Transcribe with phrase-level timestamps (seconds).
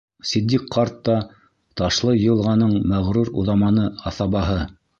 [0.27, 1.17] Ситдиҡ ҡарт та
[1.81, 4.61] -Ташлыйылғаның мәғрур уҙаманы, аҫабаһы.